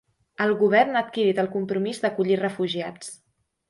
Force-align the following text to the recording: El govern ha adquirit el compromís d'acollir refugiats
El 0.45 0.53
govern 0.61 0.97
ha 0.97 1.03
adquirit 1.05 1.43
el 1.45 1.51
compromís 1.59 2.03
d'acollir 2.07 2.43
refugiats 2.45 3.19